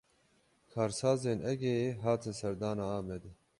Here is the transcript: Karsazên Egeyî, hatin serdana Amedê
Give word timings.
Karsazên 0.73 1.39
Egeyî, 1.51 1.89
hatin 2.05 2.35
serdana 2.39 2.85
Amedê 2.97 3.31